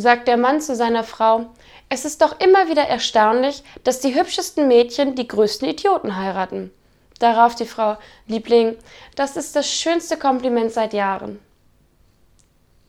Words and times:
sagt 0.00 0.28
der 0.28 0.36
Mann 0.36 0.60
zu 0.60 0.74
seiner 0.74 1.04
Frau, 1.04 1.46
es 1.88 2.04
ist 2.04 2.22
doch 2.22 2.40
immer 2.40 2.68
wieder 2.68 2.82
erstaunlich, 2.82 3.62
dass 3.84 4.00
die 4.00 4.14
hübschesten 4.14 4.66
Mädchen 4.66 5.14
die 5.14 5.28
größten 5.28 5.68
Idioten 5.68 6.16
heiraten. 6.16 6.72
Darauf 7.20 7.54
die 7.54 7.66
Frau, 7.66 7.96
Liebling, 8.26 8.76
das 9.14 9.36
ist 9.36 9.54
das 9.54 9.70
schönste 9.70 10.16
Kompliment 10.16 10.72
seit 10.72 10.92
Jahren. 10.92 11.38